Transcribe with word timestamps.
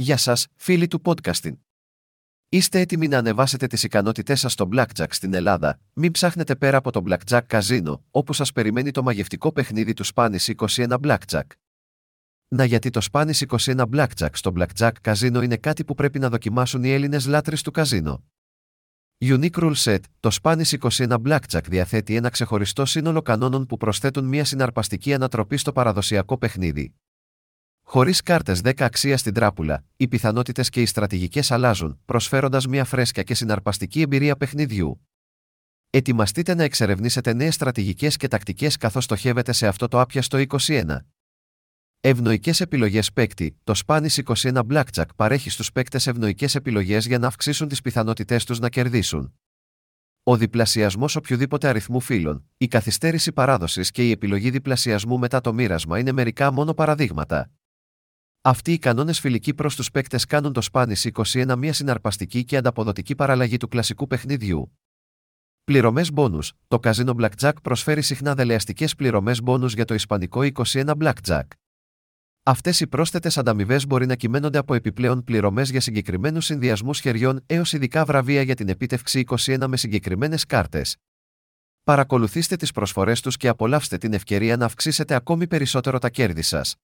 Γεια 0.00 0.16
σας, 0.16 0.46
φίλοι 0.56 0.86
του 0.86 1.00
podcasting. 1.04 1.56
Είστε 2.48 2.80
έτοιμοι 2.80 3.08
να 3.08 3.18
ανεβάσετε 3.18 3.66
τις 3.66 3.82
ικανότητές 3.82 4.40
σας 4.40 4.52
στο 4.52 4.68
Blackjack 4.72 5.06
στην 5.08 5.34
Ελλάδα, 5.34 5.80
μην 5.92 6.10
ψάχνετε 6.10 6.56
πέρα 6.56 6.76
από 6.76 6.90
το 6.90 7.02
Blackjack 7.06 7.40
Casino, 7.46 8.00
όπου 8.10 8.32
σας 8.32 8.52
περιμένει 8.52 8.90
το 8.90 9.02
μαγευτικό 9.02 9.52
παιχνίδι 9.52 9.92
του 9.92 10.04
Spanish 10.14 10.54
21 10.56 10.96
Blackjack. 11.00 11.42
Να 12.48 12.64
γιατί 12.64 12.90
το 12.90 13.06
Spanish 13.12 13.46
21 13.58 13.84
Blackjack 13.92 14.30
στο 14.32 14.52
Blackjack 14.56 14.92
Casino 15.02 15.40
είναι 15.42 15.56
κάτι 15.56 15.84
που 15.84 15.94
πρέπει 15.94 16.18
να 16.18 16.28
δοκιμάσουν 16.28 16.84
οι 16.84 16.90
Έλληνες 16.90 17.26
λάτρε 17.26 17.56
του 17.62 17.70
καζίνο. 17.70 18.24
Unique 19.24 19.56
Rule 19.56 19.74
Set, 19.74 20.00
το 20.20 20.36
Spanish 20.42 20.78
21 20.78 21.16
Blackjack 21.26 21.64
διαθέτει 21.68 22.16
ένα 22.16 22.28
ξεχωριστό 22.28 22.84
σύνολο 22.84 23.22
κανόνων 23.22 23.66
που 23.66 23.76
προσθέτουν 23.76 24.24
μια 24.24 24.44
συναρπαστική 24.44 25.14
ανατροπή 25.14 25.56
στο 25.56 25.72
παραδοσιακό 25.72 26.38
παιχνίδι, 26.38 26.94
Χωρίς 27.90 28.22
κάρτες 28.22 28.60
10 28.64 28.72
αξία 28.80 29.16
στην 29.16 29.34
τράπουλα, 29.34 29.84
οι 29.96 30.08
πιθανότητες 30.08 30.68
και 30.68 30.82
οι 30.82 30.86
στρατηγικές 30.86 31.50
αλλάζουν, 31.50 32.00
προσφέροντας 32.04 32.66
μια 32.66 32.84
φρέσκια 32.84 33.22
και 33.22 33.34
συναρπαστική 33.34 34.00
εμπειρία 34.00 34.36
παιχνιδιού. 34.36 35.06
Ετοιμαστείτε 35.90 36.54
να 36.54 36.62
εξερευνήσετε 36.62 37.32
νέες 37.32 37.54
στρατηγικές 37.54 38.16
και 38.16 38.28
τακτικές 38.28 38.76
καθώς 38.76 39.04
στοχεύετε 39.04 39.52
σε 39.52 39.66
αυτό 39.66 39.88
το 39.88 40.00
άπιαστο 40.00 40.38
21. 40.38 40.98
Ευνοϊκές 42.00 42.60
επιλογές 42.60 43.12
παίκτη, 43.12 43.58
το 43.64 43.80
Spanish 43.86 44.22
21 44.24 44.62
Blackjack 44.70 45.06
παρέχει 45.16 45.50
στους 45.50 45.72
παίκτες 45.72 46.06
ευνοϊκές 46.06 46.54
επιλογές 46.54 47.06
για 47.06 47.18
να 47.18 47.26
αυξήσουν 47.26 47.68
τις 47.68 47.80
πιθανότητές 47.80 48.44
τους 48.44 48.58
να 48.58 48.68
κερδίσουν. 48.68 49.34
Ο 50.22 50.36
διπλασιασμός 50.36 51.16
οποιοδήποτε 51.16 51.68
αριθμού 51.68 52.00
φύλων, 52.00 52.44
η 52.56 52.66
καθυστέρηση 52.66 53.32
παράδοσης 53.32 53.90
και 53.90 54.08
η 54.08 54.10
επιλογή 54.10 54.50
διπλασιασμού 54.50 55.18
μετά 55.18 55.40
το 55.40 55.52
μοίρασμα 55.52 55.98
είναι 55.98 56.12
μερικά 56.12 56.52
μόνο 56.52 56.74
παραδείγματα. 56.74 57.50
Αυτοί 58.48 58.72
οι 58.72 58.78
κανόνες 58.78 59.20
φιλικοί 59.20 59.54
προς 59.54 59.76
τους 59.76 59.90
παίκτες 59.90 60.24
κάνουν 60.24 60.52
το 60.52 60.66
Spanish 60.72 61.10
21 61.12 61.56
μια 61.56 61.72
συναρπαστική 61.72 62.44
και 62.44 62.56
ανταποδοτική 62.56 63.14
παραλλαγή 63.14 63.56
του 63.56 63.68
κλασικού 63.68 64.06
παιχνιδιού. 64.06 64.78
Πληρωμές 65.64 66.12
μπόνου. 66.12 66.38
Το 66.68 66.78
καζίνο 66.78 67.14
Blackjack 67.18 67.52
προσφέρει 67.62 68.02
συχνά 68.02 68.34
δελεαστικές 68.34 68.94
πληρωμές 68.94 69.42
μπόνου 69.42 69.66
για 69.66 69.84
το 69.84 69.94
Ισπανικό 69.94 70.40
21 70.42 70.92
Blackjack. 71.00 71.42
Αυτές 72.42 72.80
οι 72.80 72.86
πρόσθετες 72.86 73.38
ανταμοιβές 73.38 73.86
μπορεί 73.86 74.06
να 74.06 74.14
κυμαίνονται 74.14 74.58
από 74.58 74.74
επιπλέον 74.74 75.24
πληρωμές 75.24 75.70
για 75.70 75.80
συγκεκριμένους 75.80 76.44
συνδυασμούς 76.44 77.00
χεριών 77.00 77.42
έως 77.46 77.72
ειδικά 77.72 78.04
βραβεία 78.04 78.42
για 78.42 78.54
την 78.54 78.68
επίτευξη 78.68 79.24
21 79.28 79.64
με 79.66 79.76
συγκεκριμένες 79.76 80.44
κάρτες. 80.44 80.96
Παρακολουθήστε 81.82 82.56
τις 82.56 82.72
προσφορές 82.72 83.20
τους 83.20 83.36
και 83.36 83.48
απολαύστε 83.48 83.98
την 83.98 84.12
ευκαιρία 84.12 84.56
να 84.56 84.64
αυξήσετε 84.64 85.14
ακόμη 85.14 85.46
περισσότερο 85.46 85.98
τα 85.98 86.10
κέρδη 86.10 86.42
σας. 86.42 86.76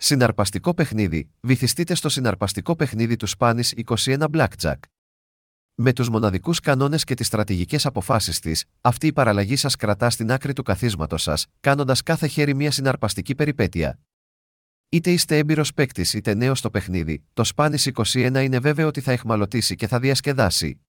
Συναρπαστικό 0.00 0.74
παιχνίδι. 0.74 1.30
Βυθιστείτε 1.40 1.94
στο 1.94 2.08
συναρπαστικό 2.08 2.76
παιχνίδι 2.76 3.16
του 3.16 3.28
Spanish 3.38 3.84
21 3.84 4.24
Blackjack. 4.32 4.76
Με 5.74 5.92
τους 5.92 6.08
μοναδικούς 6.08 6.60
κανόνες 6.60 7.04
και 7.04 7.14
τις 7.14 7.26
στρατηγικές 7.26 7.86
αποφάσεις 7.86 8.38
της, 8.38 8.64
αυτή 8.80 9.06
η 9.06 9.12
παραλλαγή 9.12 9.56
σας 9.56 9.76
κρατά 9.76 10.10
στην 10.10 10.30
άκρη 10.30 10.52
του 10.52 10.62
καθίσματος 10.62 11.22
σας, 11.22 11.46
κάνοντας 11.60 12.02
κάθε 12.02 12.26
χέρι 12.26 12.54
μια 12.54 12.70
συναρπαστική 12.70 13.34
περιπέτεια. 13.34 13.98
Είτε 14.88 15.10
είστε 15.10 15.38
έμπειρος 15.38 15.74
παίκτης 15.74 16.14
είτε 16.14 16.34
νέος 16.34 16.58
στο 16.58 16.70
παιχνίδι, 16.70 17.24
το 17.32 17.50
Spanish 17.54 17.92
21 17.92 18.42
είναι 18.42 18.58
βέβαιο 18.58 18.86
ότι 18.86 19.00
θα 19.00 19.12
εχμαλωτήσει 19.12 19.74
και 19.74 19.86
θα 19.86 20.00
διασκεδάσει. 20.00 20.80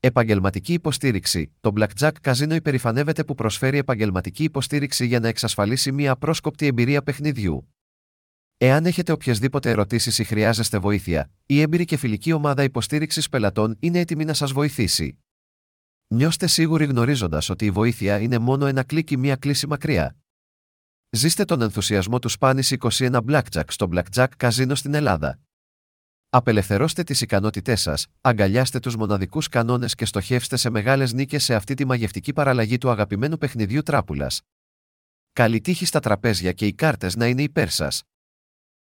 Επαγγελματική 0.00 0.72
υποστήριξη. 0.72 1.52
Το 1.60 1.72
Blackjack 1.76 2.12
Casino 2.22 2.54
υπερηφανεύεται 2.54 3.24
που 3.24 3.34
προσφέρει 3.34 3.78
επαγγελματική 3.78 4.44
υποστήριξη 4.44 5.06
για 5.06 5.20
να 5.20 5.28
εξασφαλίσει 5.28 5.92
μια 5.92 6.12
απρόσκοπτη 6.12 6.66
εμπειρία 6.66 7.02
παιχνιδιού. 7.02 7.68
Εάν 8.58 8.86
έχετε 8.86 9.12
οποιασδήποτε 9.12 9.70
ερωτήσεις 9.70 10.18
ή 10.18 10.24
χρειάζεστε 10.24 10.78
βοήθεια, 10.78 11.30
η 11.46 11.60
έμπειρη 11.60 11.84
και 11.84 11.96
φιλική 11.96 12.32
ομάδα 12.32 12.62
υποστήριξης 12.62 13.28
πελατών 13.28 13.76
είναι 13.80 13.98
έτοιμη 13.98 14.24
να 14.24 14.34
σας 14.34 14.52
βοηθήσει. 14.52 15.18
Νιώστε 16.06 16.46
σίγουροι 16.46 16.84
γνωρίζοντας 16.84 17.48
ότι 17.48 17.64
η 17.64 17.70
βοήθεια 17.70 18.18
είναι 18.20 18.38
μόνο 18.38 18.66
ένα 18.66 18.82
κλικ 18.82 19.10
ή 19.10 19.16
μία 19.16 19.36
κλίση 19.36 19.66
μακριά. 19.66 20.16
Ζήστε 21.10 21.44
τον 21.44 21.60
ενθουσιασμό 21.60 22.18
του 22.18 22.30
Spanish 22.38 22.76
21 22.78 23.20
Blackjack 23.28 23.64
στο 23.68 23.88
Blackjack 23.92 24.28
Casino 24.36 24.72
στην 24.74 24.94
Ελλάδα. 24.94 25.38
Απελευθερώστε 26.30 27.02
τις 27.02 27.20
ικανότητές 27.20 27.80
σας, 27.80 28.06
αγκαλιάστε 28.20 28.80
τους 28.80 28.96
μοναδικούς 28.96 29.48
κανόνες 29.48 29.94
και 29.94 30.04
στοχεύστε 30.04 30.56
σε 30.56 30.70
μεγάλες 30.70 31.12
νίκες 31.12 31.44
σε 31.44 31.54
αυτή 31.54 31.74
τη 31.74 31.84
μαγευτική 31.84 32.32
παραλλαγή 32.32 32.78
του 32.78 32.90
αγαπημένου 32.90 33.38
παιχνιδιού 33.38 33.82
τράπουλας. 33.82 34.40
Καλή 35.32 35.60
τύχη 35.60 35.84
στα 35.84 36.00
τραπέζια 36.00 36.52
και 36.52 36.66
οι 36.66 36.72
κάρτες 36.72 37.16
να 37.16 37.26
είναι 37.26 37.42
υπέρ 37.42 37.68
σας. 37.68 38.02